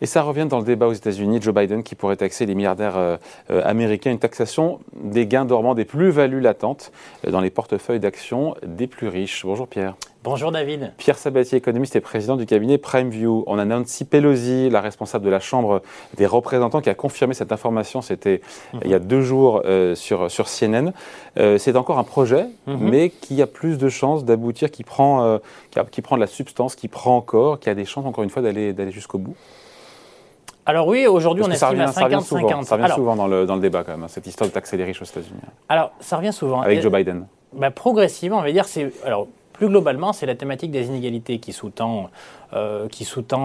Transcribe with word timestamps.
Et 0.00 0.06
ça 0.06 0.22
revient 0.22 0.46
dans 0.48 0.58
le 0.58 0.64
débat 0.64 0.86
aux 0.86 0.92
États-Unis, 0.92 1.40
Joe 1.42 1.54
Biden 1.54 1.82
qui 1.82 1.94
pourrait 1.94 2.16
taxer 2.16 2.46
les 2.46 2.54
milliardaires 2.54 2.96
euh, 2.96 3.16
euh, 3.50 3.62
américains, 3.64 4.12
une 4.12 4.20
taxation 4.20 4.78
des 4.94 5.26
gains 5.26 5.44
dormants, 5.44 5.74
des 5.74 5.84
plus-values 5.84 6.40
latentes 6.40 6.92
euh, 7.26 7.30
dans 7.32 7.40
les 7.40 7.50
portefeuilles 7.50 7.98
d'actions 7.98 8.54
des 8.64 8.86
plus 8.86 9.08
riches. 9.08 9.44
Bonjour 9.44 9.66
Pierre. 9.66 9.96
Bonjour 10.22 10.52
David. 10.52 10.92
Pierre 10.98 11.18
Sabatier, 11.18 11.58
économiste 11.58 11.96
et 11.96 12.00
président 12.00 12.36
du 12.36 12.46
cabinet 12.46 12.78
PrimeView. 12.78 13.42
On 13.46 13.58
a 13.58 13.64
Nancy 13.64 14.04
Pelosi, 14.04 14.68
la 14.68 14.80
responsable 14.80 15.24
de 15.24 15.30
la 15.30 15.40
Chambre 15.40 15.82
des 16.16 16.26
représentants, 16.26 16.80
qui 16.80 16.90
a 16.90 16.94
confirmé 16.94 17.34
cette 17.34 17.50
information. 17.50 18.00
C'était 18.02 18.40
mhm. 18.74 18.80
il 18.84 18.90
y 18.90 18.94
a 18.94 18.98
deux 18.98 19.22
jours 19.22 19.62
sur, 19.94 20.30
sur 20.30 20.46
CNN. 20.48 20.92
C'est 21.36 21.76
encore 21.76 21.98
un 21.98 22.04
projet, 22.04 22.46
mhm. 22.66 22.78
mais 22.80 23.10
qui 23.10 23.40
a 23.40 23.46
plus 23.46 23.78
de 23.78 23.88
chances 23.88 24.24
d'aboutir, 24.24 24.72
qui, 24.72 24.82
prend 24.82 25.38
qui, 25.92 26.02
prend 26.02 26.16
de 26.16 26.20
la 26.20 26.26
substance, 26.26 26.74
qui 26.74 26.88
prend 26.88 27.16
encore, 27.16 27.60
qui 27.60 27.70
a 27.70 27.74
des 27.74 27.84
chances, 27.84 28.04
encore 28.04 28.24
une 28.24 28.30
fois, 28.30 28.42
d'aller 28.42 28.90
jusqu'au 28.90 29.18
bout. 29.18 29.36
Alors 30.68 30.86
oui, 30.86 31.06
aujourd'hui 31.06 31.42
on 31.46 31.50
estime 31.50 31.80
à 31.80 31.86
50-50. 31.86 31.92
Ça 32.64 32.76
revient 32.76 32.92
souvent, 32.94 33.16
dans, 33.16 33.26
le, 33.26 33.46
dans, 33.46 33.54
le, 33.54 33.60
débat 33.62 33.84
quand 33.84 33.92
même, 33.92 34.02
hein, 34.02 34.08
cette 34.08 34.26
histoire 34.26 34.50
de 34.50 34.52
taxer 34.52 34.76
les 34.76 34.84
riches 34.84 35.00
aux 35.00 35.06
États-Unis. 35.06 35.40
Alors 35.66 35.92
ça 35.98 36.18
revient 36.18 36.32
souvent. 36.32 36.60
Avec 36.60 36.82
Joe 36.82 36.92
Biden. 36.92 37.26
Bah, 37.54 37.70
progressivement, 37.70 38.36
on 38.36 38.42
va 38.42 38.52
dire, 38.52 38.66
c'est 38.66 38.92
alors 39.02 39.28
plus 39.54 39.68
globalement, 39.68 40.12
c'est 40.12 40.26
la 40.26 40.34
thématique 40.34 40.70
des 40.70 40.86
inégalités 40.86 41.38
qui 41.38 41.54
sous-tend 41.54 42.10
euh, 42.52 42.86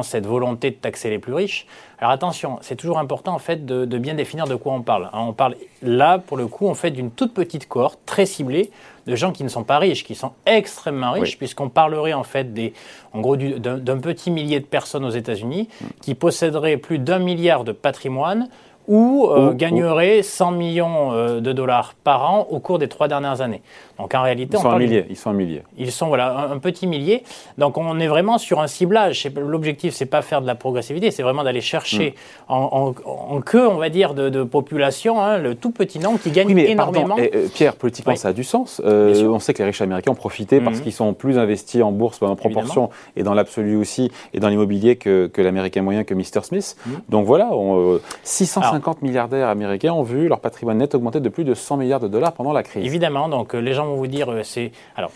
cette 0.03 0.27
volonté 0.27 0.71
de 0.71 0.75
taxer 0.75 1.09
les 1.09 1.17
plus 1.17 1.33
riches. 1.33 1.65
Alors 1.97 2.11
attention, 2.11 2.59
c'est 2.59 2.75
toujours 2.75 2.99
important 2.99 3.33
en 3.33 3.39
fait 3.39 3.65
de, 3.65 3.97
bien 3.97 4.15
définir 4.15 4.45
de 4.45 4.55
quoi 4.55 4.73
on 4.73 4.81
parle. 4.81 5.05
Hein. 5.13 5.23
on 5.27 5.33
parle 5.33 5.55
là, 5.81 6.19
pour 6.19 6.35
le 6.35 6.47
coup, 6.47 6.67
en 6.67 6.75
fait 6.75 6.91
d'une 6.91 7.09
toute 7.09 7.33
petite 7.33 7.69
cohorte 7.69 7.99
très 8.05 8.25
ciblée 8.25 8.69
de 9.05 9.15
gens 9.15 9.31
qui 9.31 9.43
ne 9.43 9.49
sont 9.49 9.63
pas 9.63 9.79
riches, 9.79 10.03
qui 10.03 10.15
sont 10.15 10.33
extrêmement 10.45 11.11
riches, 11.11 11.37
puisqu'on 11.37 11.69
parlerait 11.69 12.13
en 12.13 12.23
fait 12.23 12.53
des, 12.53 12.73
en 13.13 13.21
gros 13.21 13.35
d'un 13.35 13.97
petit 13.97 14.31
millier 14.31 14.59
de 14.59 14.65
personnes 14.65 15.05
aux 15.05 15.09
États-Unis 15.09 15.69
mm. 15.81 15.85
qui 16.01 16.15
posséderaient 16.15 16.77
plus 16.77 16.99
d'un 16.99 17.19
milliard 17.19 17.63
de 17.63 17.71
patrimoine 17.71 18.49
ou 18.87 19.27
euh, 19.29 19.53
gagnerait 19.53 20.23
100 20.23 20.51
millions 20.51 21.13
euh, 21.13 21.39
de 21.39 21.53
dollars 21.53 21.93
par 22.03 22.29
an 22.29 22.47
au 22.49 22.59
cours 22.59 22.79
des 22.79 22.87
trois 22.87 23.07
dernières 23.07 23.41
années. 23.41 23.61
Donc 23.97 24.13
en 24.15 24.21
réalité, 24.21 24.57
ils 24.57 24.61
sont 24.61 24.69
un 24.69 24.77
millier. 24.77 25.05
Ils 25.09 25.15
sont 25.15 25.29
un 25.29 25.33
millier. 25.33 25.63
Ils 25.77 25.91
sont 25.91 26.07
voilà 26.07 26.49
un, 26.51 26.57
petit 26.57 26.87
millier. 26.87 27.23
Donc 27.57 27.77
on 27.77 27.99
est 27.99 28.07
vraiment 28.07 28.37
sur 28.37 28.59
un 28.59 28.67
ciblage. 28.67 29.27
L'objectif, 29.37 29.93
c'est 29.93 30.07
pas 30.07 30.21
faire 30.21 30.41
de 30.41 30.47
la 30.47 30.55
progressivité, 30.55 31.11
c'est 31.11 31.23
vraiment 31.23 31.43
d'aller 31.43 31.61
chercher 31.61 32.15
mm. 32.49 32.53
en, 32.53 32.93
en, 33.05 33.41
queue, 33.41 33.67
on 33.67 33.77
va 33.77 33.89
dire, 33.89 34.13
de, 34.13 34.43
population, 34.43 35.21
hein, 35.21 35.37
le 35.37 35.55
tout 35.55 35.71
petit 35.71 35.99
nombre 35.99 36.19
qui 36.19 36.31
gagne 36.31 36.57
énormément. 36.57 37.17
Et, 37.17 37.31
euh, 37.33 37.47
Pierre, 37.53 37.75
politiquement, 37.75 38.15
ça 38.15 38.29
a 38.29 38.33
du 38.33 38.43
sens. 38.43 38.81
on 38.83 39.39
sait 39.39 39.53
que 39.53 39.59
les 39.59 39.65
riches 39.65 39.81
américains 39.81 40.11
ont 40.11 40.15
profité 40.15 40.59
parce 40.59 40.79
mm. 40.79 40.81
qu'ils 40.81 40.93
sont 40.93 41.13
plus 41.13 41.37
investis 41.37 41.81
en 41.81 41.91
bourse 41.91 42.21
en 42.21 42.35
proportion 42.35 42.89
et 43.15 43.23
dans 43.23 43.33
l'absolu 43.33 43.75
aussi 43.75 44.11
et 44.33 44.39
dans 44.39 44.49
l'immobilier 44.49 44.95
que, 44.95 45.27
que 45.27 45.41
l'américain 45.41 45.81
moyen 45.81 46.03
que 46.03 46.13
Mr 46.13 46.43
Smith. 46.43 46.75
Mm. 46.85 46.91
Donc 47.09 47.25
voilà, 47.25 47.49
on, 47.53 47.99
600 48.23 48.72
50 48.73 49.03
milliardaires 49.03 49.49
américains 49.49 49.93
ont 49.93 50.01
vu 50.01 50.27
leur 50.27 50.39
patrimoine 50.39 50.79
net 50.79 50.95
augmenter 50.95 51.19
de 51.19 51.29
plus 51.29 51.43
de 51.43 51.53
100 51.53 51.77
milliards 51.77 51.99
de 51.99 52.07
dollars 52.07 52.33
pendant 52.33 52.53
la 52.53 52.63
crise. 52.63 52.83
Évidemment, 52.83 53.29
donc 53.29 53.53
euh, 53.53 53.59
les 53.59 53.73
gens 53.73 53.85
vont 53.85 53.97
vous 53.97 54.07
dire, 54.07 54.31
euh, 54.31 54.41
c'est... 54.41 54.71
Alors, 54.95 55.11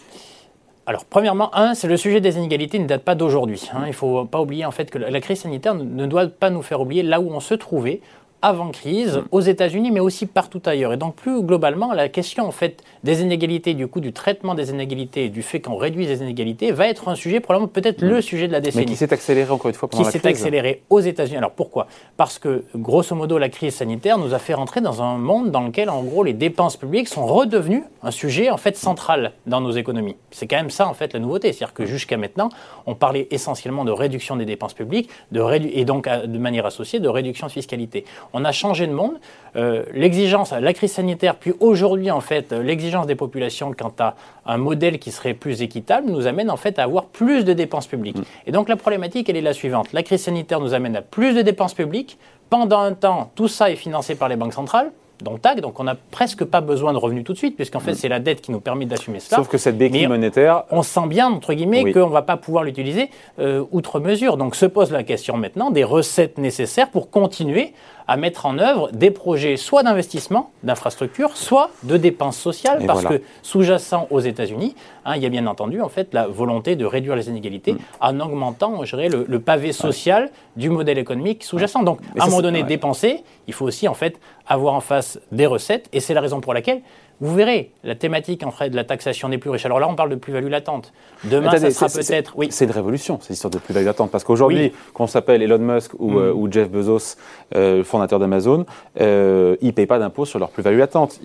alors, 0.86 1.06
premièrement, 1.06 1.54
un, 1.56 1.74
c'est 1.74 1.88
le 1.88 1.98
sujet 1.98 2.22
des 2.22 2.38
inégalités 2.38 2.78
ne 2.78 2.86
date 2.86 3.04
pas 3.04 3.16
d'aujourd'hui. 3.16 3.68
Hein. 3.74 3.82
Il 3.86 3.88
ne 3.88 3.94
faut 3.94 4.26
pas 4.26 4.40
oublier 4.40 4.64
en 4.64 4.72
fait 4.72 4.92
que 4.92 5.00
la 5.00 5.20
crise 5.22 5.42
sanitaire 5.42 5.74
ne 5.74 6.06
doit 6.06 6.28
pas 6.28 6.50
nous 6.50 6.62
faire 6.62 6.80
oublier 6.80 7.02
là 7.02 7.20
où 7.20 7.30
on 7.30 7.40
se 7.40 7.56
trouvait 7.56 8.00
avant 8.42 8.70
crise 8.70 9.22
aux 9.32 9.42
États-Unis, 9.42 9.92
mais 9.92 10.00
aussi 10.00 10.26
partout 10.26 10.62
ailleurs. 10.66 10.94
Et 10.94 10.98
donc 10.98 11.16
plus 11.16 11.42
globalement, 11.42 11.94
la 11.94 12.10
question 12.10 12.48
en 12.48 12.52
fait 12.52 12.84
des 13.04 13.22
inégalités, 13.22 13.74
du 13.74 13.88
coup 13.88 14.00
du 14.00 14.14
traitement 14.14 14.56
des 14.56 14.70
inégalités 14.70 15.26
et 15.26 15.30
du 15.30 15.42
fait 15.42 15.60
qu'on 15.60 15.76
réduise 15.76 16.08
les 16.08 16.22
inégalités, 16.22 16.72
va 16.72 16.88
être 16.88 17.08
un 17.08 17.16
sujet 17.16 17.40
probablement 17.40 17.68
peut-être 17.68 18.02
le 18.02 18.22
sujet 18.22 18.48
de 18.48 18.54
la 18.54 18.60
décennie. 18.60 18.86
Mais 18.86 18.92
qui 18.92 18.98
s'est 18.98 19.12
accéléré 19.12 19.52
encore 19.52 19.70
une 19.70 19.76
fois 19.76 19.90
pendant 19.90 20.04
la 20.04 20.10
crise. 20.10 20.22
Qui 20.22 20.28
s'est 20.28 20.30
accéléré 20.30 20.84
aux 20.90 21.00
États-Unis. 21.00 21.38
Alors 21.38 21.52
pourquoi? 21.52 21.88
Parce 22.16 22.38
que 22.40 22.64
grosso 22.76 23.16
modo, 23.16 23.38
la 23.38 23.50
crise 23.50 23.76
sanitaire 23.76 24.18
nous 24.18 24.34
a 24.34 24.40
fait 24.40 24.54
rentrer 24.54 24.82
dans 24.82 25.02
un 25.02 25.18
monde 25.18 25.52
dans 25.52 25.62
lequel 25.62 25.90
en 25.90 26.04
gros 26.04 26.24
les 26.24 26.34
dépenses 26.34 26.78
publiques 26.78 27.08
sont 27.08 27.26
redevenues 27.26 27.84
un 28.04 28.12
sujet 28.12 28.50
en 28.50 28.58
fait 28.58 28.78
central 28.78 29.34
dans 29.48 29.62
nos 29.62 29.72
économies. 29.72 30.16
C'est 30.32 30.48
quand 30.48 30.58
même 30.58 30.70
ça 30.70 30.88
en 30.88 30.94
fait 30.94 31.14
la 31.14 31.20
nouveauté, 31.20 31.52
c'est-à-dire 31.54 31.74
que 31.74 31.86
jusqu'à 31.86 32.18
maintenant, 32.18 32.50
on 32.86 32.96
parlait 32.96 33.28
essentiellement 33.32 33.84
de 33.84 33.92
réduction 33.92 34.36
des 34.36 34.46
dépenses 34.46 34.74
publiques, 34.74 35.10
de 35.32 35.44
et 35.58 35.86
donc 35.86 36.08
de 36.08 36.38
manière 36.38 36.66
associée 36.66 37.00
de 37.00 37.08
réduction 37.08 37.48
de 37.48 37.52
fiscalité 37.52 38.06
on 38.34 38.37
a 38.46 38.52
changé 38.52 38.88
de 38.88 38.94
monde. 38.94 39.14
Euh, 39.56 39.84
l'exigence, 39.94 40.52
la 40.52 40.74
crise 40.74 40.92
sanitaire, 40.92 41.36
puis 41.36 41.54
aujourd'hui, 41.60 42.12
en 42.12 42.22
fait, 42.22 42.52
l'exigence 42.52 43.08
des 43.08 43.16
populations 43.16 43.74
quant 43.74 43.94
à 44.00 44.16
un 44.46 44.58
modèle 44.58 45.00
qui 45.00 45.12
serait 45.12 45.34
plus 45.34 45.62
équitable 45.62 46.12
nous 46.12 46.28
amène 46.28 46.52
en 46.52 46.58
fait 46.58 46.78
à 46.80 46.84
avoir 46.84 47.06
plus 47.06 47.44
de 47.44 47.54
dépenses 47.54 47.88
publiques. 47.88 48.18
Mm. 48.18 48.24
Et 48.46 48.52
donc 48.52 48.70
la 48.70 48.76
problématique, 48.76 49.30
elle 49.30 49.38
est 49.38 49.42
la 49.42 49.54
suivante. 49.54 49.92
La 49.94 50.04
crise 50.04 50.22
sanitaire 50.22 50.60
nous 50.60 50.74
amène 50.74 50.96
à 50.96 51.02
plus 51.02 51.34
de 51.34 51.42
dépenses 51.42 51.74
publiques. 51.74 52.18
Pendant 52.50 52.80
un 52.80 52.94
temps, 52.94 53.32
tout 53.36 53.48
ça 53.48 53.72
est 53.72 53.76
financé 53.76 54.16
par 54.16 54.30
les 54.30 54.36
banques 54.36 54.54
centrales 54.54 54.92
donc 55.22 55.42
TAG, 55.42 55.62
donc 55.62 55.80
on 55.80 55.84
n'a 55.84 55.96
presque 55.96 56.44
pas 56.44 56.62
besoin 56.62 56.94
de 56.94 56.98
revenus 56.98 57.24
tout 57.24 57.34
de 57.34 57.38
suite, 57.38 57.56
puisqu'en 57.56 57.80
fait 57.80 57.94
mm. 57.94 57.96
c'est 57.96 58.10
la 58.10 58.20
dette 58.20 58.42
qui 58.42 58.52
nous 58.52 58.60
permet 58.60 58.86
d'assumer 58.86 59.20
cela. 59.20 59.38
Sauf 59.38 59.48
que 59.48 59.58
cette 59.58 59.78
béquille 59.78 60.08
monétaire... 60.08 60.64
On 60.70 60.84
sent 60.84 61.08
bien, 61.08 61.28
entre 61.28 61.54
guillemets, 61.54 61.92
qu'on 61.92 62.08
ne 62.08 62.14
va 62.14 62.22
pas 62.22 62.38
pouvoir 62.38 62.64
l'utiliser 62.64 63.10
euh, 63.40 63.64
outre 63.72 64.00
mesure. 64.00 64.38
Donc 64.38 64.56
se 64.56 64.66
pose 64.66 64.92
la 64.92 65.04
question 65.04 65.38
maintenant 65.38 65.72
des 65.72 65.84
recettes 65.84 66.38
nécessaires 66.38 66.90
pour 66.90 67.10
continuer 67.10 67.74
à 68.08 68.18
mettre 68.18 68.46
en 68.46 68.58
œuvre 68.58 68.90
des 68.92 69.12
projets 69.12 69.58
soit 69.58 69.84
d'investissement, 69.84 70.52
d'infrastructure, 70.64 71.36
soit 71.36 71.70
de 71.84 71.98
dépenses 71.98 72.38
sociales, 72.38 72.84
parce 72.88 73.04
que 73.04 73.22
sous-jacent 73.42 74.08
aux 74.10 74.20
États-Unis, 74.20 74.76
hein, 75.06 75.16
il 75.16 75.24
y 75.24 75.26
a 75.26 75.30
bien 75.30 75.46
entendu 75.46 75.82
en 75.82 75.90
fait 75.90 76.14
la 76.14 76.28
volonté 76.28 76.76
de 76.76 76.86
réduire 76.86 77.16
les 77.16 77.28
inégalités 77.30 77.74
mm. 77.74 77.78
en 78.00 78.20
augmentant, 78.20 78.84
je 78.86 78.96
dirais, 78.96 79.10
le, 79.10 79.40
pavé 79.40 79.72
social 79.72 80.32
du 80.56 80.70
modèle 80.70 80.98
économique 80.98 81.44
sous-jacent. 81.44 81.84
Donc, 81.84 82.00
à 82.18 82.24
un 82.24 82.28
moment 82.28 82.42
donné, 82.42 82.64
dépenser, 82.64 83.24
il 83.48 83.54
faut 83.54 83.66
aussi 83.66 83.88
en 83.88 83.94
fait 83.94 84.20
avoir 84.48 84.74
en 84.74 84.82
face 84.82 85.20
des 85.32 85.46
recettes, 85.46 85.90
et 85.94 86.00
c'est 86.00 86.14
la 86.14 86.22
raison 86.22 86.40
pour 86.40 86.54
laquelle 86.54 86.82
vous 87.20 87.34
verrez 87.34 87.72
la 87.84 87.96
thématique 87.96 88.46
en 88.46 88.52
fait 88.52 88.70
de 88.70 88.76
la 88.76 88.84
taxation 88.84 89.30
des 89.30 89.38
plus 89.38 89.50
riches. 89.50 89.66
Alors 89.66 89.80
là, 89.80 89.88
on 89.88 89.96
parle 89.96 90.10
de 90.10 90.16
plus-value 90.16 90.50
latente. 90.50 90.94
Demain, 91.24 91.58
ça 91.58 91.72
sera 91.72 91.90
peut-être. 91.90 92.34
Oui. 92.38 92.48
C'est 92.52 92.66
une 92.66 92.72
révolution, 92.72 93.20
cette 93.22 93.32
histoire 93.32 93.52
de 93.52 93.58
plus-value 93.58 93.86
latente. 93.86 94.12
Parce 94.12 94.24
qu'aujourd'hui, 94.24 94.72
quand 94.94 95.06
on 95.06 95.08
s'appelle 95.08 95.42
Elon 95.42 95.58
Musk 95.58 95.94
ou, 96.00 96.12
mm. 96.12 96.18
euh, 96.18 96.52
Jeff 96.52 96.70
Bezos, 96.70 97.18
euh, 97.56 97.84
fondateur 97.84 98.20
d'Amazon, 98.20 98.66
euh, 99.02 99.56
ils 99.62 99.68
ne 99.68 99.72
payent 99.72 99.88
pas 99.88 100.00
d'impôts 100.00 100.26
sur 100.26 100.40
leur 100.40 100.50
plus-value 100.50 100.78
latente. 100.78 101.20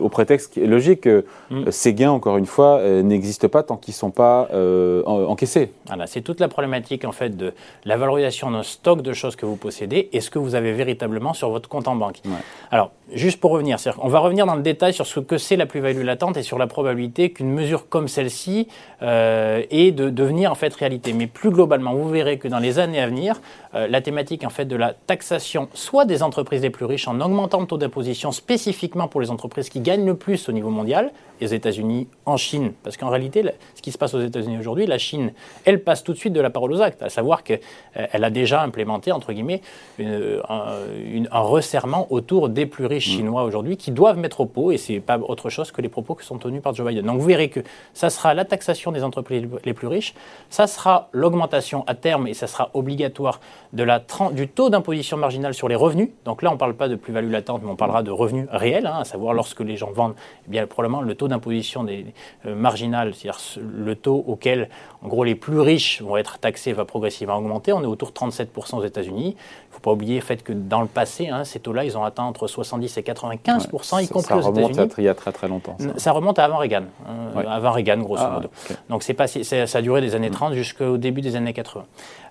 au 0.00 0.08
prétexte 0.08 0.56
logique 0.56 1.02
que 1.02 1.24
mm. 1.50 1.70
ces 1.70 1.94
gains, 1.94 2.10
encore 2.10 2.36
une 2.36 2.46
fois, 2.46 2.82
n'existent 3.02 3.48
pas 3.48 3.62
tant 3.62 3.76
qu'ils 3.76 3.92
ne 3.92 3.96
sont 3.96 4.10
pas 4.10 4.48
encaissés. 5.06 5.72
Voilà, 5.86 6.06
c'est 6.06 6.20
toute 6.20 6.40
la 6.40 6.48
problématique 6.48 7.04
en 7.04 7.12
fait 7.12 7.36
de 7.36 7.52
la 7.84 7.96
valorisation 7.96 8.50
d'un 8.50 8.62
stock 8.62 9.02
de 9.02 9.12
choses 9.12 9.36
que 9.36 9.46
vous 9.46 9.56
possédez 9.56 10.10
et 10.12 10.20
ce 10.20 10.30
que 10.30 10.38
vous 10.38 10.54
avez 10.54 10.72
véritablement 10.72 11.32
sur 11.32 11.50
votre 11.50 11.68
compte 11.68 11.88
en 11.88 11.96
banque. 11.96 12.20
Alors, 12.70 12.90
juste 13.12 13.40
pour 13.40 13.50
revenir, 13.50 13.78
on 13.98 14.08
va 14.08 14.18
revenir 14.18 14.46
dans 14.46 14.54
le 14.54 14.62
détail 14.62 14.92
sur 14.92 15.06
ce 15.06 15.20
que 15.26 15.38
c'est 15.38 15.56
la 15.56 15.66
plus-value 15.66 16.02
latente 16.02 16.36
et 16.36 16.42
sur 16.42 16.58
la 16.58 16.66
probabilité 16.66 17.30
qu'une 17.30 17.50
mesure 17.50 17.88
comme 17.88 18.08
celle-ci 18.08 18.68
euh, 19.02 19.62
ait 19.70 19.90
de 19.90 20.10
devenir 20.10 20.52
en 20.52 20.54
fait 20.54 20.74
réalité. 20.74 21.12
Mais 21.12 21.26
plus 21.26 21.50
globalement, 21.50 21.94
vous 21.94 22.08
verrez 22.08 22.38
que 22.38 22.48
dans 22.48 22.58
les 22.58 22.78
années 22.78 23.00
à 23.00 23.06
venir, 23.06 23.40
euh, 23.74 23.86
la 23.88 24.00
thématique 24.00 24.44
en 24.44 24.50
fait 24.50 24.66
de 24.66 24.76
la 24.76 24.92
taxation, 24.92 25.68
soit 25.74 26.04
des 26.04 26.22
entreprises 26.22 26.62
les 26.62 26.70
plus 26.70 26.84
riches 26.84 27.08
en 27.08 27.20
augmentant 27.20 27.60
le 27.60 27.66
taux 27.66 27.78
d'imposition 27.78 28.30
spécifiquement 28.32 29.08
pour 29.08 29.20
les 29.20 29.30
entreprises 29.30 29.70
qui 29.70 29.80
gagnent 29.80 30.04
le 30.04 30.16
plus 30.16 30.48
au 30.48 30.52
niveau 30.52 30.70
mondial, 30.70 31.10
les 31.40 31.54
États-Unis, 31.54 32.06
en 32.24 32.36
Chine, 32.36 32.72
parce 32.84 32.96
qu'en 32.96 33.08
réalité, 33.08 33.42
ce 33.74 33.82
qui 33.82 33.90
se 33.90 33.98
passe 33.98 34.14
aux 34.14 34.20
États-Unis 34.20 34.58
aujourd'hui, 34.58 34.86
la 34.86 34.98
Chine, 34.98 35.32
elle 35.64 35.82
passe 35.82 36.04
tout 36.04 36.12
de 36.12 36.18
suite 36.18 36.32
de 36.32 36.40
la 36.40 36.50
parole 36.50 36.72
aux 36.72 36.82
actes, 36.82 37.02
à 37.02 37.08
savoir 37.08 37.42
qu'elle 37.42 37.60
euh, 37.96 38.06
a 38.12 38.30
déjà 38.30 38.62
implémenté 38.62 39.10
entre 39.10 39.32
guillemets 39.32 39.60
un, 39.98 41.40
resserrement 41.40 42.06
autour 42.10 42.48
des 42.48 42.66
plus 42.66 42.86
riches 42.86 43.08
mmh. 43.08 43.16
chinois 43.16 43.42
aujourd'hui 43.44 43.76
qui 43.76 43.90
doivent 43.90 44.18
mettre 44.18 44.40
au 44.40 44.46
pot 44.46 44.70
et 44.72 44.78
c'est 44.78 45.00
pas 45.00 45.18
autre 45.18 45.50
chose 45.50 45.72
que 45.72 45.80
les 45.82 45.88
propos 45.88 46.14
qui 46.14 46.26
sont 46.26 46.38
tenus 46.38 46.62
par 46.62 46.74
Joe 46.74 46.86
Biden. 46.86 47.04
Donc 47.04 47.18
vous 47.18 47.26
verrez 47.26 47.48
que 47.48 47.60
ça 47.94 48.10
sera 48.10 48.34
la 48.34 48.44
taxation 48.44 48.92
des 48.92 49.02
entreprises 49.02 49.44
les 49.64 49.74
plus 49.74 49.86
riches, 49.86 50.14
ça 50.50 50.66
sera 50.66 51.08
l'augmentation 51.12 51.84
à 51.86 51.94
terme 51.94 52.26
et 52.26 52.34
ça 52.34 52.46
sera 52.46 52.70
obligatoire 52.74 53.40
de 53.72 53.84
la, 53.84 54.02
du 54.32 54.48
taux 54.48 54.68
d'imposition 54.68 55.16
marginale 55.16 55.54
sur 55.54 55.68
les 55.68 55.74
revenus. 55.74 56.10
Donc 56.24 56.42
là, 56.42 56.50
on 56.50 56.54
ne 56.54 56.58
parle 56.58 56.74
pas 56.74 56.88
de 56.88 56.96
plus-value 56.96 57.30
latente, 57.30 57.62
mais 57.64 57.70
on 57.70 57.76
parlera 57.76 58.02
de 58.02 58.10
revenus 58.10 58.46
réels, 58.50 58.86
hein, 58.86 58.98
à 59.00 59.04
savoir 59.04 59.32
lorsque 59.32 59.60
les 59.60 59.76
gens 59.76 59.90
vendent, 59.92 60.14
eh 60.46 60.50
bien 60.50 60.66
probablement 60.66 61.00
le 61.00 61.14
taux 61.14 61.28
d'imposition 61.28 61.84
des, 61.84 62.06
euh, 62.46 62.54
marginal, 62.54 63.14
c'est-à-dire 63.14 63.40
le 63.58 63.94
taux 63.94 64.24
auquel, 64.26 64.68
en 65.02 65.08
gros, 65.08 65.24
les 65.24 65.34
plus 65.34 65.60
riches 65.60 66.02
vont 66.02 66.16
être 66.16 66.38
taxés 66.38 66.72
va 66.72 66.84
progressivement 66.84 67.36
augmenter. 67.36 67.72
On 67.72 67.82
est 67.82 67.86
autour 67.86 68.08
de 68.08 68.14
37% 68.14 68.76
aux 68.76 68.84
États-Unis. 68.84 69.36
Il 69.36 69.68
ne 69.70 69.74
faut 69.74 69.80
pas 69.80 69.92
oublier 69.92 70.16
le 70.16 70.20
fait 70.20 70.42
que 70.42 70.52
dans 70.52 70.82
le 70.82 70.86
passé, 70.86 71.28
hein, 71.28 71.44
ces 71.44 71.60
taux-là, 71.60 71.84
ils 71.84 71.96
ont 71.96 72.04
atteint 72.04 72.24
entre 72.24 72.46
70 72.46 72.98
et 72.98 73.02
95%, 73.02 74.02
y 74.02 74.08
compris 74.08 74.34
aux 74.34 74.40
États-Unis 74.40 74.88
il 74.98 75.04
y 75.04 75.08
a 75.08 75.14
très 75.14 75.32
très 75.32 75.48
longtemps. 75.48 75.76
Ça, 75.96 76.12
remonte 76.12 76.38
à 76.38 76.44
avant 76.44 76.58
Reagan, 76.58 76.84
hein, 77.08 77.42
avant 77.48 77.72
Reagan 77.72 77.98
grosso 77.98 78.22
ah, 78.24 78.34
modo. 78.34 78.48
Donc 78.88 79.02
c'est 79.02 79.14
pas, 79.14 79.26
ça 79.26 79.78
a 79.78 79.82
duré 79.82 80.00
des 80.00 80.14
années 80.14 80.30
30 80.30 80.52
mm. 80.52 80.54
jusqu'au 80.54 80.96
début 80.98 81.20
des 81.20 81.36
années 81.36 81.52
80. 81.52 81.84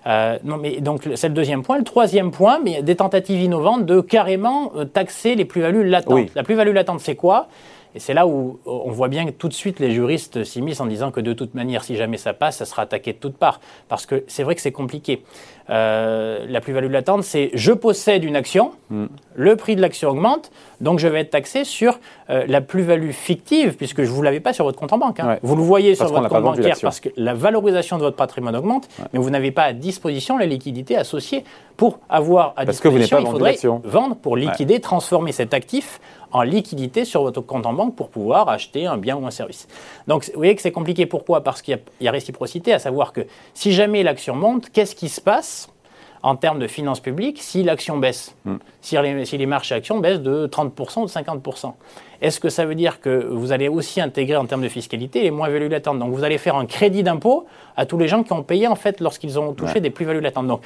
Euh, 0.06 0.38
non, 0.44 0.56
mais 0.56 0.80
donc 0.80 1.08
c'est 1.14 1.28
le 1.28 1.34
deuxième 1.34 1.62
point. 1.62 1.78
Le 1.78 1.84
troisième 1.84 2.30
point, 2.30 2.58
mais 2.62 2.82
des 2.82 2.96
tentatives 2.96 3.40
innovantes 3.40 3.86
de 3.86 4.00
carrément 4.00 4.72
euh, 4.76 4.84
taxer 4.84 5.34
les 5.34 5.44
plus-values 5.44 5.88
latentes. 5.88 6.34
La 6.34 6.42
plus-value 6.42 6.72
latente, 6.72 7.00
c'est 7.00 7.16
quoi? 7.16 7.48
Et 7.94 8.00
c'est 8.00 8.14
là 8.14 8.26
où 8.26 8.58
on 8.64 8.90
voit 8.90 9.08
bien 9.08 9.26
que 9.26 9.30
tout 9.32 9.48
de 9.48 9.52
suite 9.52 9.78
les 9.78 9.90
juristes 9.90 10.44
s'immiscent 10.44 10.80
en 10.80 10.86
disant 10.86 11.10
que 11.10 11.20
de 11.20 11.34
toute 11.34 11.54
manière, 11.54 11.84
si 11.84 11.94
jamais 11.94 12.16
ça 12.16 12.32
passe, 12.32 12.56
ça 12.56 12.64
sera 12.64 12.82
attaqué 12.82 13.12
de 13.12 13.18
toutes 13.18 13.36
parts. 13.36 13.60
Parce 13.88 14.06
que 14.06 14.24
c'est 14.28 14.44
vrai 14.44 14.54
que 14.54 14.62
c'est 14.62 14.72
compliqué. 14.72 15.22
Euh, 15.70 16.44
la 16.48 16.60
plus-value 16.60 16.90
latente, 16.90 17.22
c'est 17.22 17.50
je 17.54 17.72
possède 17.72 18.24
une 18.24 18.36
action, 18.36 18.72
mm. 18.90 19.06
le 19.36 19.56
prix 19.56 19.76
de 19.76 19.80
l'action 19.80 20.10
augmente, 20.10 20.50
donc 20.80 20.98
je 20.98 21.08
vais 21.08 21.20
être 21.20 21.30
taxé 21.30 21.64
sur 21.64 21.98
euh, 22.30 22.44
la 22.48 22.60
plus-value 22.60 23.10
fictive, 23.10 23.76
puisque 23.76 24.02
je 24.02 24.10
ne 24.10 24.14
vous 24.14 24.22
l'avais 24.22 24.40
pas 24.40 24.52
sur 24.52 24.64
votre 24.64 24.78
compte 24.78 24.92
en 24.92 24.98
banque. 24.98 25.20
Hein. 25.20 25.38
Vous 25.42 25.56
le 25.56 25.62
voyez 25.62 25.94
sur 25.94 26.08
votre 26.08 26.28
compte 26.28 26.42
bancaire 26.42 26.76
parce 26.82 27.00
que 27.00 27.08
la 27.16 27.34
valorisation 27.34 27.96
de 27.96 28.02
votre 28.02 28.16
patrimoine 28.16 28.56
augmente, 28.56 28.88
mais 29.12 29.18
vous 29.18 29.30
n'avez 29.30 29.52
pas 29.52 29.64
à 29.64 29.72
disposition 29.72 30.38
la 30.38 30.46
liquidité 30.46 30.96
associée 30.96 31.44
pour 31.76 32.00
avoir 32.08 32.52
à 32.56 32.64
disposition, 32.64 33.18
il 33.18 33.26
faudrait 33.26 33.56
vendre 33.84 34.16
pour 34.16 34.36
liquider, 34.36 34.80
transformer 34.80 35.32
cet 35.32 35.54
actif 35.54 36.00
en 36.32 36.42
liquidité 36.42 37.04
sur 37.04 37.22
votre 37.22 37.40
compte 37.40 37.66
en 37.66 37.72
banque 37.72 37.94
pour 37.94 38.08
pouvoir 38.08 38.48
acheter 38.48 38.86
un 38.86 38.96
bien 38.96 39.16
ou 39.16 39.26
un 39.26 39.30
service. 39.30 39.68
Donc 40.08 40.24
vous 40.26 40.32
voyez 40.36 40.54
que 40.54 40.62
c'est 40.62 40.72
compliqué. 40.72 41.06
Pourquoi? 41.06 41.42
Parce 41.42 41.62
qu'il 41.62 41.78
y, 42.00 42.08
a 42.08 42.10
réciprocité, 42.10 42.72
à 42.72 42.78
savoir 42.78 43.12
que 43.12 43.22
si 43.54 43.72
jamais 43.72 44.02
l'action 44.02 44.34
monte, 44.34 44.70
qu'est-ce 44.70 44.94
qui 44.94 45.08
se 45.08 45.20
passe? 45.20 45.61
En 46.22 46.36
termes 46.36 46.58
de 46.58 46.66
finances 46.66 47.00
publiques 47.00 47.40
si 47.40 47.62
l'action 47.62 47.98
baisse, 47.98 48.34
hmm. 48.44 48.56
si, 48.80 48.96
les, 48.96 49.24
si, 49.24 49.38
les, 49.38 49.46
marchés 49.46 49.74
actions 49.74 49.98
baissent 49.98 50.20
de 50.20 50.46
30% 50.46 51.00
ou 51.00 51.06
de 51.06 51.10
50%. 51.10 51.72
Est-ce 52.20 52.38
que 52.38 52.48
ça 52.48 52.64
veut 52.64 52.76
dire 52.76 53.00
que 53.00 53.26
vous 53.30 53.52
allez 53.52 53.68
aussi 53.68 54.00
intégrer 54.00 54.36
en 54.36 54.46
termes 54.46 54.62
de 54.62 54.68
fiscalité 54.68 55.22
les 55.22 55.30
moins-values 55.30 55.68
latentes? 55.68 55.98
Donc 55.98 56.12
vous 56.12 56.22
allez 56.24 56.38
faire 56.38 56.56
un 56.56 56.66
crédit 56.66 57.02
d'impôt 57.02 57.46
à 57.76 57.86
tous 57.86 57.98
les 57.98 58.06
gens 58.06 58.22
qui 58.22 58.32
ont 58.32 58.44
payé 58.44 58.68
en 58.68 58.76
fait 58.76 59.00
lorsqu'ils 59.00 59.38
ont 59.38 59.52
touché 59.54 59.80
des 59.80 59.90
plus-values 59.90 60.20
latentes. 60.20 60.46
Donc 60.46 60.62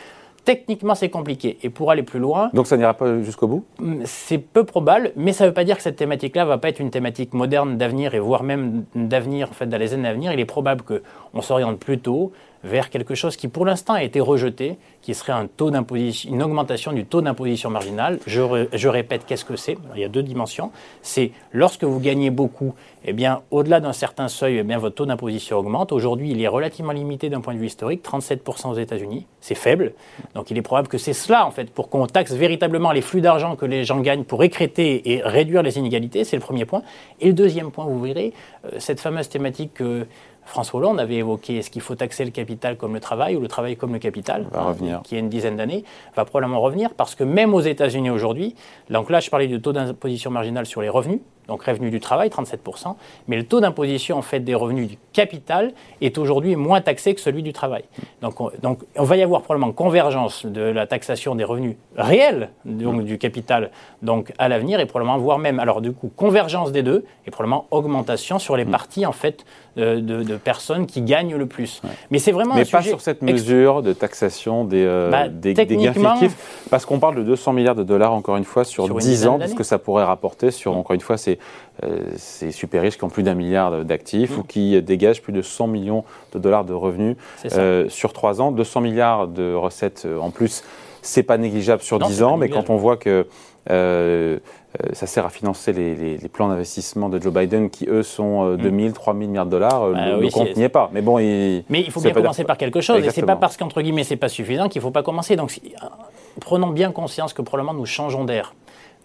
Techniquement, 0.47 0.94
c'est 0.94 1.08
compliqué. 1.08 1.59
Et 1.64 1.70
pour 1.70 1.91
aller 1.91 2.05
plus 2.05 2.20
loin. 2.20 2.50
Donc 2.55 2.69
ça 2.69 2.76
n'ira 2.76 2.94
pas 2.94 3.20
jusqu'au 3.20 3.49
bout? 3.49 3.64
mm, 3.81 4.02
C'est 4.05 4.38
peu 4.38 4.62
probable, 4.62 5.11
mais 5.17 5.32
ça 5.32 5.43
ne 5.43 5.49
veut 5.49 5.55
pas 5.55 5.64
dire 5.64 5.76
que 5.76 5.82
cette 5.82 5.97
thématique-là 5.97 6.44
ne 6.44 6.49
va 6.49 6.56
pas 6.56 6.69
être 6.69 6.79
une 6.79 6.93
thématique 6.93 7.35
moderne 7.35 7.76
d'avenir 7.76 8.14
et 8.14 8.20
voire 8.20 8.44
même 8.44 8.85
d'avenir, 8.94 9.50
en 9.50 9.52
fait, 9.52 9.67
dans 9.67 9.76
les 9.76 9.93
années 9.93 10.06
à 10.06 10.14
venir. 10.14 10.32
Il 10.32 10.38
est 10.38 10.44
probable 10.44 10.85
qu'on 10.85 11.43
s'oriente 11.43 11.81
plutôt 11.81 12.31
vers 12.64 12.91
quelque 12.91 13.14
chose 13.14 13.37
qui 13.37 13.49
pour 13.49 13.64
l'instant 13.64 13.94
a 13.94 14.03
été 14.03 14.20
rejeté, 14.20 14.79
qui 15.03 15.14
serait 15.14 15.32
un 15.32 15.47
taux 15.47 15.70
une 15.70 16.43
augmentation 16.43 16.93
du 16.93 17.05
taux 17.05 17.20
d'imposition 17.20 17.70
marginale. 17.70 18.19
Je, 18.26 18.88
répète, 18.88 19.25
qu'est-ce 19.26 19.44
que 19.44 19.56
c'est? 19.56 19.76
Il 19.94 20.00
y 20.00 20.05
a 20.05 20.08
deux 20.08 20.23
dimensions. 20.23 20.73
C'est 21.03 21.32
lorsque 21.53 21.85
vous 21.85 22.00
gagnez 22.00 22.31
beaucoup, 22.31 22.75
eh 23.05 23.12
bien, 23.12 23.43
au-delà 23.50 23.81
d'un 23.81 23.93
certain 23.93 24.29
seuil, 24.29 24.58
eh 24.58 24.62
bien, 24.62 24.79
votre 24.79 24.97
taux 24.97 25.06
d'imposition 25.06 25.58
augmente. 25.58 25.93
Aujourd'hui, 25.93 26.31
il 26.31 26.43
est 26.43 26.49
relativement 26.49 26.93
limité 26.93 27.29
d'un 27.29 27.41
point 27.41 27.55
de 27.55 27.58
vue 27.58 27.67
historique, 27.67 28.03
37% 28.05 28.70
aux 28.70 28.75
États-Unis. 28.75 29.26
C'est 29.41 29.55
faible. 29.55 29.93
Donc, 30.35 30.50
il 30.50 30.59
est 30.59 30.62
probable 30.62 30.88
que 30.88 30.99
c'est 30.99 31.12
cela, 31.12 31.47
en 31.47 31.50
fait, 31.50 31.70
pour 31.70 31.88
qu'on 31.88 32.06
taxe 32.06 32.32
véritablement 32.32 32.91
les 32.91 33.02
flux 33.02 33.20
d'argent 33.20 33.55
que 33.55 33.67
les 33.67 33.85
gens 33.85 34.00
gagnent 34.00 34.25
pour 34.25 34.43
écréter 34.43 35.12
et 35.12 35.23
réduire 35.23 35.62
les 35.62 35.79
inégalités. 35.79 36.25
C'est 36.25 36.37
le 36.37 36.43
premier 36.43 36.64
point. 36.64 36.82
Et 37.20 37.29
le 37.29 37.32
deuxième 37.32 37.70
point, 37.70 37.85
vous 37.85 38.00
verrez, 38.00 38.32
euh, 38.64 38.70
cette 38.79 39.00
fameuse 39.00 39.29
thématique 39.29 39.75
que 39.75 40.06
François 40.46 40.81
Hollande 40.81 41.00
avait 41.00 41.16
évoqué 41.16 41.58
est-ce 41.58 41.70
qu'il 41.70 41.82
faut 41.82 41.94
taxer 41.96 42.25
le 42.25 42.31
capital 42.31 42.76
comme 42.76 42.94
le 42.94 43.00
travail 43.00 43.37
ou 43.37 43.40
le 43.40 43.48
travail 43.48 43.76
comme 43.76 43.93
le 43.93 43.98
capital, 43.98 44.46
va 44.50 44.62
revenir. 44.62 45.02
qui 45.02 45.16
a 45.16 45.19
une 45.19 45.28
dizaine 45.28 45.56
d'années, 45.56 45.84
va 46.14 46.25
probablement 46.25 46.60
revenir 46.60 46.94
parce 46.94 47.14
que 47.14 47.25
même 47.25 47.52
aux 47.52 47.60
États-Unis 47.60 48.10
aujourd'hui, 48.10 48.54
donc 48.88 49.10
là 49.10 49.20
je 49.20 49.28
parlais 49.28 49.48
du 49.48 49.60
taux 49.60 49.72
d'imposition 49.72 50.31
marginale 50.31 50.64
sur 50.64 50.81
les 50.81 50.88
revenus, 50.88 51.20
donc 51.48 51.62
revenu 51.62 51.90
du 51.90 52.00
travail, 52.00 52.28
37%, 52.28 52.94
mais 53.28 53.37
le 53.37 53.44
taux 53.44 53.60
d'imposition 53.60 54.19
en 54.19 54.22
fait 54.22 54.40
des 54.40 54.54
revenus 54.54 54.88
du 54.88 54.98
capital 55.12 55.72
est 56.00 56.19
aujourd'hui 56.19 56.56
moins 56.56 56.81
taxé 56.81 57.14
que 57.14 57.20
celui 57.20 57.43
du 57.43 57.52
travail. 57.52 57.84
Donc 58.22 58.40
on, 58.40 58.50
donc 58.62 58.81
on 58.96 59.04
va 59.04 59.16
y 59.16 59.22
avoir 59.22 59.43
probablement 59.43 59.72
convergence 59.72 60.46
de 60.46 60.60
la 60.60 60.87
taxation 60.87 61.34
des 61.34 61.44
revenus 61.44 61.76
réels 61.96 62.50
donc, 62.64 63.04
du 63.04 63.19
capital 63.19 63.70
donc 64.02 64.32
à 64.38 64.48
l'avenir 64.48 64.81
et 64.81 64.87
probablement 64.87 65.19
voire 65.19 65.38
même 65.38 65.58
alors 65.58 65.81
du 65.81 65.93
coup 65.93 66.10
convergence 66.14 66.72
des 66.72 66.82
deux 66.82 67.04
et 67.26 67.31
probablement 67.31 67.66
augmentation 67.70 68.38
sur 68.38 68.56
les 68.56 68.64
mm. 68.64 68.70
parties 68.70 69.06
en 69.06 69.12
fait 69.12 69.44
de, 69.76 70.00
de, 70.00 70.37
personnes 70.37 70.87
qui 70.87 71.02
gagnent 71.02 71.37
le 71.37 71.46
plus. 71.46 71.82
Mais 72.10 72.19
c'est 72.19 72.32
vraiment 72.32 72.54
mais 72.54 72.64
pas 72.64 72.82
sur 72.82 73.02
cette 73.02 73.20
mesure 73.20 73.82
de 73.82 73.92
taxation 73.92 74.64
des, 74.64 74.84
euh, 74.84 75.10
bah, 75.10 75.28
des, 75.28 75.52
gains 75.52 75.92
fictifs 75.92 76.66
parce 76.70 76.87
qu'on 76.87 76.99
parle 76.99 77.16
de 77.16 77.22
200 77.22 77.52
milliards 77.52 77.75
de 77.75 77.82
dollars 77.82 78.14
encore 78.14 78.37
une 78.37 78.44
fois 78.44 78.64
sur, 78.64 78.88
10 78.88 79.26
ans, 79.26 79.38
ce 79.46 79.54
que 79.54 79.64
ça 79.64 79.78
pourrait 79.78 80.04
rapporter 80.04 80.50
sur 80.50 80.72
mm. 80.72 80.78
encore 80.78 80.94
une 80.94 81.00
fois 81.00 81.16
c'est 81.16 81.36
euh, 81.85 82.06
ces, 82.17 82.53
super 82.53 82.83
riches 82.83 82.97
qui 82.97 83.05
ont 83.05 83.11
plus 83.11 83.23
d'un 83.23 83.35
milliard 83.35 83.85
d'actifs 83.85 84.37
mm. 84.37 84.41
ou 84.41 84.43
qui 84.44 84.83
dégagent 84.83 85.21
plus 85.21 85.33
de 85.33 85.43
100 85.43 85.67
millions 85.67 86.05
de 86.33 86.38
dollars 86.38 86.65
de 86.65 86.73
revenus 86.73 87.17
euh, 87.53 87.88
sur 87.88 88.12
3 88.12 88.41
ans. 88.41 88.50
200 88.50 88.81
milliards 88.81 89.29
de 89.29 89.53
recettes 89.53 90.05
euh, 90.06 90.19
en 90.19 90.31
plus, 90.31 90.65
c'est 91.03 91.23
pas 91.23 91.37
négligeable 91.37 91.83
sur 91.83 91.99
10 91.99 92.23
ans, 92.23 92.37
mais 92.37 92.49
quand 92.49 92.71
on 92.71 92.77
voit 92.77 92.97
que 92.97 93.27
ça 93.69 95.06
sert 95.06 95.27
à 95.27 95.31
financer 95.31 95.73
les, 95.73 96.29
plans 96.33 96.49
d'investissement 96.49 97.09
de 97.09 97.21
Joe 97.21 97.33
Biden 97.33 97.71
qui, 97.71 97.87
eux, 97.88 98.03
sont 98.03 98.55
2000, 98.56 98.93
3000 98.93 99.29
milliards 99.29 99.47
de 99.47 99.50
dollars. 99.50 99.91
Bah 99.91 100.17
le, 100.17 100.31
compte 100.31 100.56
n'y 100.56 100.62
est 100.62 100.69
pas. 100.69 100.91
Mais 100.93 101.03
bon, 101.03 101.19
il, 101.19 101.65
mais 101.69 101.81
il 101.81 101.91
faut 101.91 102.00
bien 102.00 102.12
commencer 102.12 102.44
par 102.44 102.56
quelque 102.56 102.81
chose. 102.81 103.05
Et 103.05 103.06
Et 103.06 103.11
c'est 103.11 103.23
pas 103.23 103.37
parce 103.37 103.56
qu'entre 103.56 103.83
guillemets, 103.83 104.05
c'est 104.05 104.17
pas 104.17 104.29
suffisant 104.29 104.69
qu'il 104.69 104.81
ne 104.81 104.85
faut 104.85 104.91
pas 104.91 105.03
commencer. 105.03 105.37
Donc, 105.37 105.56
prenons 106.41 106.69
bien 106.69 106.91
conscience 106.91 107.33
que 107.33 107.43
probablement 107.43 107.75
nous 107.75 107.87
changeons 107.87 108.25
d'air. 108.25 108.55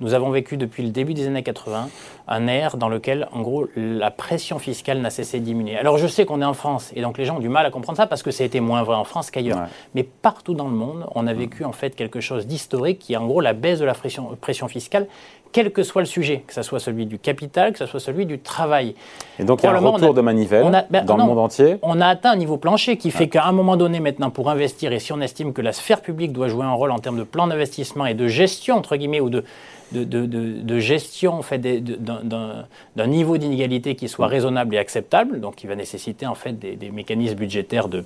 Nous 0.01 0.15
avons 0.15 0.31
vécu 0.31 0.57
depuis 0.57 0.81
le 0.81 0.89
début 0.89 1.13
des 1.13 1.27
années 1.27 1.43
80 1.43 1.87
un 2.27 2.47
air 2.47 2.75
dans 2.75 2.89
lequel, 2.89 3.27
en 3.33 3.41
gros, 3.41 3.67
la 3.75 4.09
pression 4.09 4.57
fiscale 4.57 4.99
n'a 4.99 5.11
cessé 5.11 5.39
de 5.39 5.45
diminuer. 5.45 5.77
Alors 5.77 5.99
je 5.99 6.07
sais 6.07 6.25
qu'on 6.25 6.41
est 6.41 6.45
en 6.45 6.55
France 6.55 6.91
et 6.95 7.01
donc 7.01 7.19
les 7.19 7.25
gens 7.25 7.35
ont 7.35 7.39
du 7.39 7.49
mal 7.49 7.67
à 7.67 7.69
comprendre 7.69 7.97
ça 7.97 8.07
parce 8.07 8.23
que 8.23 8.31
ça 8.31 8.43
a 8.43 8.47
été 8.47 8.61
moins 8.61 8.81
vrai 8.81 8.95
en 8.95 9.03
France 9.03 9.29
qu'ailleurs. 9.29 9.67
Mais 9.93 10.01
partout 10.01 10.55
dans 10.55 10.67
le 10.67 10.73
monde, 10.73 11.05
on 11.13 11.27
a 11.27 11.33
vécu 11.33 11.65
en 11.65 11.71
fait 11.71 11.95
quelque 11.95 12.19
chose 12.19 12.47
d'historique 12.47 12.97
qui 12.97 13.13
est 13.13 13.17
en 13.17 13.27
gros 13.27 13.41
la 13.41 13.53
baisse 13.53 13.77
de 13.77 13.85
la 13.85 13.93
pression, 13.93 14.35
pression 14.41 14.67
fiscale 14.67 15.05
quel 15.51 15.71
que 15.71 15.83
soit 15.83 16.01
le 16.01 16.07
sujet, 16.07 16.43
que 16.47 16.53
ce 16.53 16.61
soit 16.61 16.79
celui 16.79 17.05
du 17.05 17.19
capital, 17.19 17.73
que 17.73 17.79
ce 17.79 17.85
soit 17.85 17.99
celui 17.99 18.25
du 18.25 18.39
travail. 18.39 18.95
Et 19.37 19.43
donc 19.43 19.61
il 19.61 19.65
y 19.65 19.69
a 19.69 19.73
un 19.73 19.79
retour 19.79 20.13
de 20.13 20.21
manivelle 20.21 20.85
ben, 20.89 21.05
dans 21.05 21.17
le 21.17 21.23
monde 21.23 21.39
entier 21.39 21.77
On 21.81 21.99
a 21.99 22.07
atteint 22.07 22.31
un 22.31 22.35
niveau 22.37 22.57
plancher 22.57 22.97
qui 22.97 23.11
fait 23.11 23.27
qu'à 23.27 23.45
un 23.45 23.51
moment 23.51 23.77
donné 23.77 23.99
maintenant, 23.99 24.29
pour 24.29 24.49
investir, 24.49 24.93
et 24.93 24.99
si 24.99 25.11
on 25.11 25.19
estime 25.21 25.53
que 25.53 25.61
la 25.61 25.73
sphère 25.73 26.01
publique 26.01 26.31
doit 26.31 26.47
jouer 26.47 26.65
un 26.65 26.71
rôle 26.71 26.91
en 26.91 26.99
termes 26.99 27.17
de 27.17 27.23
plan 27.23 27.47
d'investissement 27.47 28.05
et 28.05 28.13
de 28.13 28.27
gestion, 28.27 28.77
entre 28.77 28.95
guillemets, 28.95 29.19
ou 29.19 29.29
de, 29.29 29.43
de, 29.91 30.03
de, 30.03 30.25
de, 30.25 30.79
gestion 30.79 31.33
en 31.33 31.41
fait, 31.41 31.59
d'un 31.59 33.07
niveau 33.07 33.37
d'inégalité 33.37 33.95
qui 33.95 34.07
soit 34.07 34.27
raisonnable 34.27 34.75
et 34.75 34.77
acceptable, 34.77 35.39
donc 35.39 35.55
qui 35.55 35.67
va 35.67 35.75
nécessiter 35.75 36.27
en 36.27 36.35
fait 36.35 36.53
des, 36.53 36.91
mécanismes 36.91 37.35
budgétaires 37.35 37.87
de, 37.87 38.03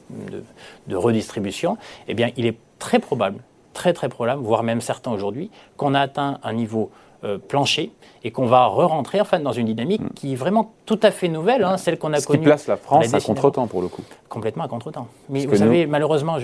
redistribution, 0.92 1.78
eh 2.08 2.14
bien, 2.14 2.32
il 2.38 2.46
est 2.46 2.58
très 2.80 3.00
probable, 3.00 3.40
très 3.74 3.94
très 3.94 4.10
probable, 4.10 4.42
voire 4.42 4.64
même 4.64 4.82
certain 4.82 5.12
aujourd'hui, 5.12 5.50
qu'on 5.78 5.94
a 5.94 6.00
atteint 6.00 6.40
un 6.44 6.54
niveau 6.54 6.92
euh, 7.24 7.38
plancher 7.38 7.92
et 8.24 8.32
qu'on 8.32 8.46
va 8.46 8.66
re-rentrer 8.66 9.22
en 9.22 9.26
fait, 9.26 9.40
dans 9.40 9.52
une 9.52 9.68
dynamique 9.68 10.02
mm. 10.02 10.10
qui 10.16 10.34
est 10.34 10.36
vraiment 10.36 10.74
tout 10.86 11.00
à 11.02 11.12
fait 11.12 11.28
nouvelle, 11.28 11.64
hein, 11.64 11.78
celle 11.78 11.98
qu'on 11.98 12.14
a 12.14 12.20
Ce 12.20 12.28
connue. 12.28 12.40
Qui 12.40 12.46
place 12.46 12.68
la 12.68 12.78
France 12.78 13.14
à 13.14 13.22
contre-temps 13.22 13.68
pour 13.68 13.82
le 13.82 13.88
coup. 13.88 14.04
Complètement 14.30 14.64
à 14.64 14.68
contre-temps. 14.68 15.08
Mais 15.30 15.46
vous 15.46 15.56
savez, 15.56 15.86
malheureusement, 15.86 16.38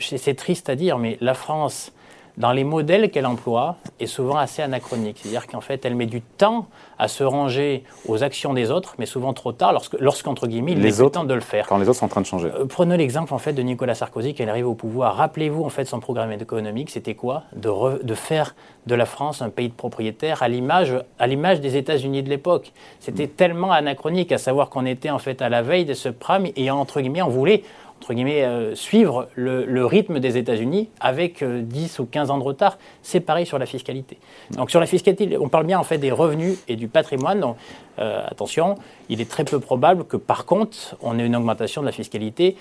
c'est 0.00 0.34
triste 0.34 0.68
à 0.68 0.76
dire, 0.76 0.98
mais 0.98 1.18
la 1.20 1.34
France 1.34 1.92
dans 2.38 2.52
les 2.52 2.64
modèles 2.64 3.10
qu'elle 3.10 3.26
emploie, 3.26 3.76
est 4.00 4.06
souvent 4.06 4.36
assez 4.36 4.62
anachronique. 4.62 5.18
C'est-à-dire 5.20 5.46
qu'en 5.46 5.60
fait, 5.60 5.84
elle 5.84 5.94
met 5.94 6.06
du 6.06 6.22
temps 6.22 6.66
à 6.98 7.08
se 7.08 7.24
ranger 7.24 7.84
aux 8.08 8.22
actions 8.22 8.54
des 8.54 8.70
autres, 8.70 8.94
mais 8.98 9.06
souvent 9.06 9.32
trop 9.32 9.52
tard, 9.52 9.74
lorsqu'entre 9.98 10.46
guillemets, 10.46 10.72
il 10.72 10.80
les 10.80 11.02
est 11.02 11.10
temps 11.10 11.24
de 11.24 11.34
le 11.34 11.40
faire. 11.40 11.66
Quand 11.66 11.78
les 11.78 11.88
autres 11.88 11.98
sont 11.98 12.06
en 12.06 12.08
train 12.08 12.20
de 12.20 12.26
changer. 12.26 12.48
Euh, 12.48 12.64
prenez 12.64 12.96
l'exemple 12.96 13.34
en 13.34 13.38
fait 13.38 13.52
de 13.52 13.62
Nicolas 13.62 13.94
Sarkozy 13.94 14.34
qui 14.34 14.42
est 14.42 14.48
arrivé 14.48 14.66
au 14.66 14.74
pouvoir. 14.74 15.16
Rappelez-vous 15.16 15.64
en 15.64 15.68
fait 15.68 15.84
son 15.84 16.00
programme 16.00 16.32
économique, 16.32 16.90
c'était 16.90 17.14
quoi? 17.14 17.42
De, 17.54 18.02
de, 18.02 18.14
faire 18.14 18.54
de 18.86 18.94
la 18.94 19.04
France 19.04 19.42
un 19.42 19.50
pays 19.50 19.68
de 19.68 19.74
propriétaires 19.74 20.42
à 20.42 20.48
l'image 20.48 20.94
à 21.18 21.26
l'image 21.26 21.60
des 21.60 21.76
États-Unis 21.76 22.22
de 22.22 22.28
l'époque. 22.28 22.72
C'était 23.00 23.26
tellement 23.26 23.72
anachronique, 23.72 24.32
à 24.32 24.38
savoir 24.38 24.70
qu'on 24.70 24.86
était 24.86 25.10
en 25.10 25.18
fait 25.18 25.42
à 25.42 25.48
la 25.48 25.62
veille 25.62 25.84
de 25.84 25.94
ce 25.94 26.08
prime 26.08 26.46
et 26.56 26.70
entre 26.70 27.00
guillemets, 27.00 27.22
on 27.22 27.28
voulait 27.28 27.62
entre 28.02 28.14
guillemets, 28.14 28.42
euh, 28.42 28.74
suivre 28.74 29.28
le, 29.36 29.86
rythme 29.86 30.18
des 30.18 30.36
États-Unis 30.36 30.88
avec 30.98 31.44
10 31.44 31.44
euh, 31.44 32.02
ou 32.02 32.06
15 32.06 32.30
ans 32.32 32.38
de 32.38 32.42
retard. 32.42 32.76
C'est 33.02 33.20
pareil 33.20 33.46
sur 33.46 33.60
la 33.60 33.66
fiscalité. 33.66 34.18
Donc 34.50 34.72
sur 34.72 34.80
la 34.80 34.86
fiscalité, 34.86 35.38
on 35.38 35.48
parle 35.48 35.66
bien 35.66 35.78
en 35.78 35.84
fait 35.84 35.98
des 35.98 36.10
revenus 36.10 36.58
et 36.66 36.74
du 36.74 36.88
patrimoine. 36.88 37.38
Donc, 37.38 37.56
euh, 38.00 38.24
attention, 38.26 38.74
il 39.08 39.20
est 39.20 39.30
très 39.30 39.44
peu 39.44 39.60
probable 39.60 40.04
que 40.04 40.16
par 40.16 40.46
contre, 40.46 40.96
on 41.00 41.16
ait 41.16 41.24
une 41.24 41.36
augmentation 41.36 41.80
de 41.80 41.86
la 41.86 41.92
fiscalité 41.92 42.56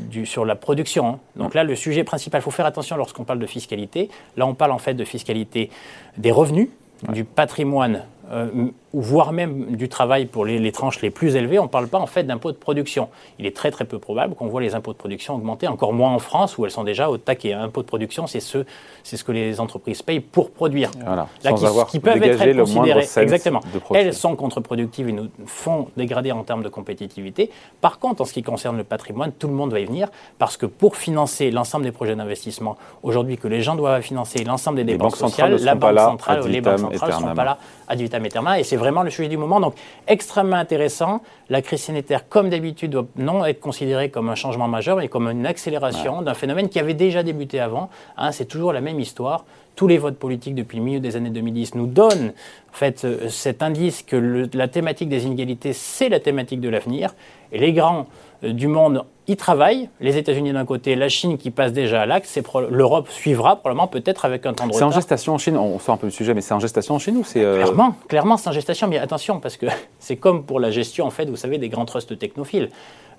du, 0.00 0.24
sur 0.24 0.46
la 0.46 0.54
production. 0.54 1.06
Hein. 1.06 1.18
Donc 1.36 1.52
là, 1.52 1.64
le 1.64 1.76
sujet 1.76 2.02
principal, 2.02 2.40
il 2.40 2.44
faut 2.44 2.50
faire 2.50 2.64
attention 2.64 2.96
lorsqu'on 2.96 3.24
parle 3.24 3.40
de 3.40 3.46
fiscalité. 3.46 4.08
Là, 4.38 4.46
on 4.46 4.54
parle 4.54 4.72
en 4.72 4.78
fait 4.78 4.94
de 4.94 5.04
fiscalité 5.04 5.70
des 6.16 6.32
revenus, 6.32 6.68
du 7.12 7.24
patrimoine 7.24 8.04
euh, 8.30 8.48
voire 8.92 9.32
même 9.32 9.76
du 9.76 9.88
travail 9.88 10.26
pour 10.26 10.44
les, 10.44 10.72
tranches 10.72 11.00
les 11.02 11.10
plus 11.10 11.36
élevées, 11.36 11.58
on 11.58 11.64
ne 11.64 11.68
parle 11.68 11.88
pas 11.88 11.98
en 11.98 12.06
fait 12.06 12.24
d'impôts 12.24 12.52
de 12.52 12.56
production. 12.56 13.08
Il 13.38 13.46
est 13.46 13.54
très 13.56 13.70
très 13.70 13.84
peu 13.84 13.98
probable 13.98 14.34
qu'on 14.34 14.48
voit 14.48 14.60
les 14.60 14.74
impôts 14.74 14.92
de 14.92 14.98
production 14.98 15.34
augmenter, 15.34 15.68
encore 15.68 15.92
moins 15.92 16.10
en 16.10 16.18
France 16.18 16.58
où 16.58 16.64
elles 16.64 16.70
sont 16.70 16.84
déjà 16.84 17.08
au 17.08 17.16
taquet. 17.18 17.52
Impôts 17.52 17.82
de 17.82 17.86
production, 17.86 18.26
c'est 18.26 18.40
ce, 18.40 18.64
c'est 19.04 19.16
ce 19.16 19.24
que 19.24 19.32
les 19.32 19.60
entreprises 19.60 20.02
payent 20.02 20.20
pour 20.20 20.50
produire. 20.50 20.90
Voilà, 21.04 21.28
Là, 21.44 21.50
sans 21.50 21.56
qui, 21.56 21.66
avoir 21.66 21.86
qui 21.86 22.00
peuvent 22.00 22.22
être 22.22 22.56
considérées. 22.58 23.06
Exactement. 23.16 23.60
Elles 23.94 24.14
sont 24.14 24.36
contre-productives 24.36 25.08
et 25.08 25.12
nous 25.12 25.28
font 25.46 25.88
dégrader 25.96 26.32
en 26.32 26.44
termes 26.44 26.62
de 26.62 26.68
compétitivité. 26.68 27.50
Par 27.80 27.98
contre, 27.98 28.22
en 28.22 28.24
ce 28.24 28.32
qui 28.32 28.42
concerne 28.42 28.76
le 28.76 28.84
patrimoine, 28.84 29.32
tout 29.32 29.48
le 29.48 29.54
monde 29.54 29.72
va 29.72 29.80
y 29.80 29.84
venir 29.84 30.08
parce 30.38 30.56
que 30.56 30.66
pour 30.66 30.96
financer 30.96 31.50
l'ensemble 31.50 31.84
des 31.84 31.92
projets 31.92 32.16
d'investissement, 32.16 32.76
aujourd'hui 33.02 33.36
que 33.38 33.48
les 33.48 33.62
gens 33.62 33.74
doivent 33.74 34.02
financer 34.02 34.44
l'ensemble 34.44 34.76
des 34.78 34.84
dépenses 34.84 35.16
sociales, 35.16 35.56
la 35.62 35.74
Banque 35.74 35.98
centrale, 35.98 36.46
les 36.48 36.60
banques 36.60 36.78
centrales 36.78 37.10
ne 37.10 37.28
sont 37.28 37.34
pas 37.34 37.44
là 37.44 37.58
ad 37.88 37.98
vitam 38.00 38.17
et 38.24 38.64
c'est 38.64 38.76
vraiment 38.76 39.02
le 39.02 39.10
sujet 39.10 39.28
du 39.28 39.36
moment. 39.36 39.60
Donc, 39.60 39.74
extrêmement 40.06 40.56
intéressant. 40.56 41.22
La 41.50 41.62
crise 41.62 41.82
sanitaire, 41.82 42.28
comme 42.28 42.50
d'habitude, 42.50 42.90
doit 42.90 43.06
non 43.16 43.44
être 43.44 43.60
considérée 43.60 44.10
comme 44.10 44.28
un 44.28 44.34
changement 44.34 44.68
majeur, 44.68 44.96
mais 44.96 45.08
comme 45.08 45.28
une 45.28 45.46
accélération 45.46 46.22
d'un 46.22 46.34
phénomène 46.34 46.68
qui 46.68 46.78
avait 46.78 46.94
déjà 46.94 47.22
débuté 47.22 47.60
avant. 47.60 47.88
Hein, 48.16 48.32
c'est 48.32 48.44
toujours 48.44 48.72
la 48.72 48.80
même 48.80 49.00
histoire. 49.00 49.44
Tous 49.74 49.86
les 49.86 49.98
votes 49.98 50.18
politiques 50.18 50.54
depuis 50.54 50.78
le 50.78 50.84
milieu 50.84 51.00
des 51.00 51.16
années 51.16 51.30
2010 51.30 51.76
nous 51.76 51.86
donnent 51.86 52.32
en 52.72 52.76
fait, 52.76 53.04
euh, 53.04 53.28
cet 53.28 53.62
indice 53.62 54.02
que 54.02 54.48
la 54.52 54.68
thématique 54.68 55.08
des 55.08 55.24
inégalités, 55.24 55.72
c'est 55.72 56.08
la 56.08 56.20
thématique 56.20 56.60
de 56.60 56.68
l'avenir. 56.68 57.14
Et 57.52 57.58
les 57.58 57.72
grands 57.72 58.06
euh, 58.44 58.52
du 58.52 58.68
monde 58.68 59.04
y 59.26 59.36
travaillent. 59.36 59.88
Les 60.00 60.16
États-Unis 60.16 60.52
d'un 60.52 60.64
côté, 60.64 60.94
la 60.94 61.08
Chine 61.08 61.38
qui 61.38 61.50
passe 61.50 61.72
déjà 61.72 62.02
à 62.02 62.06
l'acte. 62.06 62.28
L'Europe 62.70 63.08
suivra 63.08 63.56
probablement, 63.56 63.86
peut-être 63.86 64.24
avec 64.24 64.46
un 64.46 64.54
temps 64.54 64.66
de 64.66 64.72
retard. 64.72 64.90
C'est 64.90 64.94
en 64.94 64.96
gestation 64.96 65.34
en 65.34 65.38
Chine. 65.38 65.56
On 65.56 65.78
sort 65.78 65.94
un 65.94 65.98
peu 65.98 66.06
du 66.06 66.12
sujet, 66.12 66.34
mais 66.34 66.40
c'est 66.40 66.54
en 66.54 66.60
gestation 66.60 66.94
en 66.94 66.98
Chine 66.98 67.16
ou 67.16 67.24
c'est 67.24 67.42
euh, 67.42 67.56
clairement, 67.62 67.94
clairement, 68.08 68.36
c'est 68.36 68.48
en 68.48 68.52
gestation. 68.52 68.86
Mais 68.86 68.98
attention, 68.98 69.40
parce 69.40 69.56
que 69.56 69.66
c'est 69.98 70.16
comme 70.16 70.44
pour 70.44 70.60
la 70.60 70.70
gestion 70.70 71.06
en 71.06 71.10
fait, 71.10 71.28
vous 71.28 71.36
savez, 71.38 71.58
des 71.58 71.68
grands 71.68 71.86
trusts 71.86 72.18
technophiles. 72.18 72.68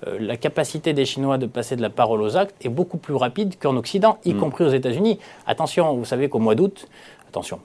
Euh, 0.08 0.18
la 0.20 0.38
capacité 0.38 0.94
des 0.94 1.06
Chinois 1.06 1.38
de 1.38 1.46
passer 1.46 1.76
de 1.76 1.82
la 1.82 1.90
parole 1.90 2.22
aux 2.22 2.38
actes 2.38 2.56
est 2.66 2.70
beaucoup 2.70 2.98
plus 2.98 3.16
rapide 3.16 3.56
qu'en 3.60 3.76
Occident, 3.76 4.18
y 4.24 4.34
mm. 4.34 4.40
compris 4.40 4.64
aux 4.64 4.70
États-Unis. 4.70 5.20
Attention, 5.46 5.94
vous 5.96 6.06
savez 6.06 6.30
qu'au 6.30 6.40
mois 6.40 6.56
d'août, 6.56 6.88
Attention. 7.30 7.60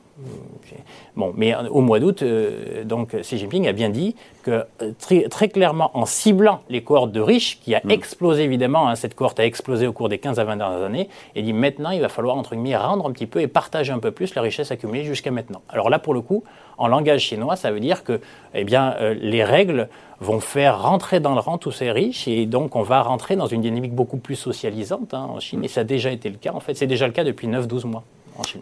Bon, 1.16 1.32
mais 1.34 1.54
au 1.70 1.80
mois 1.80 1.98
d'août, 1.98 2.22
euh, 2.22 2.84
donc 2.84 3.16
Xi 3.18 3.38
Jinping 3.38 3.66
a 3.66 3.72
bien 3.72 3.88
dit 3.88 4.14
que 4.42 4.66
euh, 4.82 4.92
très, 4.98 5.48
clairement, 5.48 5.90
en 5.94 6.04
ciblant 6.04 6.60
les 6.68 6.82
cohortes 6.82 7.12
de 7.12 7.20
riches, 7.20 7.58
qui 7.60 7.74
a 7.74 7.80
mm. 7.82 7.90
explosé 7.90 8.42
évidemment, 8.42 8.88
hein, 8.88 8.94
cette 8.94 9.14
cohorte 9.14 9.40
a 9.40 9.46
explosé 9.46 9.86
au 9.86 9.94
cours 9.94 10.10
des 10.10 10.18
15 10.18 10.38
à 10.38 10.44
20 10.44 10.56
dernières 10.56 10.82
années, 10.82 11.08
il 11.34 11.44
dit 11.44 11.54
maintenant 11.54 11.90
il 11.90 12.02
va 12.02 12.10
falloir 12.10 12.36
entre 12.36 12.54
guillemets 12.54 12.76
rendre 12.76 13.08
un 13.08 13.12
petit 13.12 13.26
peu 13.26 13.40
et 13.40 13.46
partager 13.46 13.90
un 13.90 13.98
peu 14.00 14.10
plus 14.10 14.34
la 14.34 14.42
richesse 14.42 14.70
accumulée 14.70 15.04
jusqu'à 15.04 15.30
maintenant. 15.30 15.62
Alors 15.70 15.88
là, 15.88 15.98
pour 15.98 16.12
le 16.12 16.20
coup, 16.20 16.44
en 16.76 16.86
langage 16.86 17.22
chinois, 17.22 17.56
ça 17.56 17.72
veut 17.72 17.80
dire 17.80 18.04
que 18.04 18.20
eh 18.52 18.64
bien, 18.64 18.96
euh, 19.00 19.14
les 19.14 19.44
règles 19.44 19.88
vont 20.20 20.40
faire 20.40 20.82
rentrer 20.82 21.20
dans 21.20 21.32
le 21.32 21.40
rang 21.40 21.56
tous 21.56 21.72
ces 21.72 21.90
riches 21.90 22.28
et 22.28 22.44
donc 22.44 22.76
on 22.76 22.82
va 22.82 23.02
rentrer 23.02 23.34
dans 23.34 23.46
une 23.46 23.62
dynamique 23.62 23.94
beaucoup 23.94 24.18
plus 24.18 24.36
socialisante 24.36 25.14
hein, 25.14 25.26
en 25.30 25.40
Chine 25.40 25.60
mm. 25.60 25.64
et 25.64 25.68
ça 25.68 25.80
a 25.80 25.84
déjà 25.84 26.10
été 26.10 26.28
le 26.28 26.36
cas 26.36 26.52
en 26.52 26.60
fait, 26.60 26.74
c'est 26.74 26.86
déjà 26.86 27.06
le 27.06 27.14
cas 27.14 27.24
depuis 27.24 27.48
9-12 27.48 27.86
mois. 27.86 28.04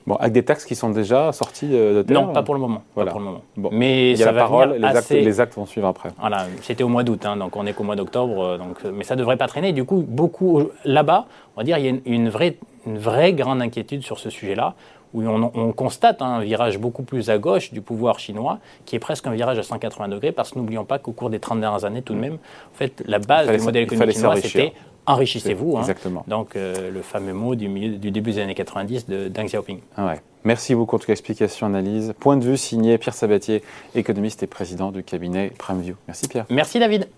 Bon, 0.07 0.17
avec 0.17 0.33
des 0.33 0.45
taxes 0.45 0.65
qui 0.65 0.75
sont 0.75 0.91
déjà 0.91 1.33
sorties 1.33 1.69
de 1.69 2.03
terre 2.03 2.21
Non, 2.21 2.33
pas 2.33 2.43
pour 2.43 2.55
le 2.55 2.61
moment. 2.61 2.83
Voilà. 2.95 3.11
Pas 3.11 3.13
pour 3.13 3.21
le 3.21 3.27
moment. 3.27 3.43
Bon. 3.57 3.71
Mais 3.73 4.13
il 4.13 4.19
y 4.19 4.23
a 4.23 4.27
ça 4.27 4.33
la 4.33 4.41
parole, 4.41 4.75
les, 4.79 4.85
actes, 4.85 5.11
les, 5.11 5.41
actes, 5.41 5.55
vont 5.55 5.67
suivre 5.67 5.87
après. 5.87 6.11
Voilà, 6.19 6.47
c'était 6.63 6.85
au 6.85 6.89
mois 6.89 7.03
d'août, 7.03 7.25
hein, 7.25 7.37
donc 7.37 7.57
on 7.57 7.67
est 7.67 7.73
qu'au 7.73 7.85
mois 7.85 7.97
d'octobre, 7.97 8.43
euh, 8.43 8.59
donc, 8.59 8.85
mais 8.85 9.05
ça 9.05 9.15
ne 9.15 9.21
devrait 9.21 9.37
pas 9.37 9.49
traîner. 9.49 9.73
Du 9.73 9.85
coup, 9.85 10.05
beaucoup 10.07 10.63
là-bas, 10.85 11.27
on 11.57 11.61
va 11.61 11.65
dire, 11.65 11.79
il 11.79 11.87
y 11.87 11.89
a 11.89 11.95
une, 12.05 12.29
vraie, 12.29 12.59
une 12.87 12.99
vraie 12.99 13.33
grande 13.33 13.63
inquiétude 13.63 14.03
sur 14.03 14.19
ce 14.19 14.31
sujet-là, 14.31 14.75
où 15.15 15.23
on, 15.27 15.73
constate 15.73 16.23
un 16.23 16.41
virage 16.41 16.79
beaucoup 16.79 17.03
plus 17.03 17.29
à 17.29 17.39
gauche 17.39 17.73
du 17.73 17.83
pouvoir 17.83 18.19
chinois, 18.19 18.59
qui 18.87 18.97
est 18.97 18.99
presque 18.99 19.27
un 19.27 19.33
virage 19.33 19.59
à 19.59 19.63
180 19.63 20.09
degrés, 20.09 20.33
parce 20.33 20.53
que 20.53 20.59
n'oublions 20.59 20.85
pas 20.85 20.99
qu'au 20.99 21.13
cours 21.13 21.29
des 21.31 21.39
30 21.39 21.61
dernières 21.61 21.85
années, 21.85 22.03
tout 22.03 22.15
de 22.15 22.19
même, 22.19 22.35
en 22.35 22.77
fait, 22.77 23.03
la 23.07 23.19
base 23.19 23.51
du 23.51 23.59
modèle 23.59 23.85
économique 23.85 24.17
chinois, 24.17 24.37
c'était 24.37 24.73
enrichissez-vous. 25.07 25.77
Hein. 25.77 25.81
Exactement. 25.81 26.25
Donc, 26.29 26.57
euh, 26.57 26.91
le 26.91 27.03
fameux 27.03 27.33
mot 27.33 27.55
du, 27.55 27.69
du, 27.99 28.11
début 28.11 28.33
des 28.33 28.41
années 28.41 28.55
90 28.55 29.07
de 29.07 29.29
Deng 29.29 29.47
Xiaoping. 29.47 29.81
Ah 29.97 30.07
ouais. 30.07 30.21
Merci 30.45 30.75
beaucoup 30.75 30.97
en 30.97 30.99
tout 30.99 31.07
cas, 31.07 31.13
explication, 31.13 31.67
analyse. 31.67 32.15
Point 32.19 32.37
de 32.37 32.45
vue 32.45 32.57
signé 32.57 32.99
Pierre 32.99 33.15
Sabatier, 33.15 33.63
économiste 33.95 34.43
et 34.43 34.49
président 34.49 34.91
du 34.91 35.05
cabinet 35.05 35.53
PrimeView. 35.57 35.95
Merci 36.09 36.29
Pierre. 36.29 36.47
Merci 36.51 36.81
David. 36.81 37.09